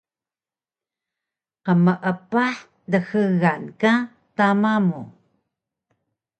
Qmeepah 1.65 2.55
dxgal 2.91 3.63
ka 3.81 3.93
tama 4.35 4.73
mu 4.87 5.01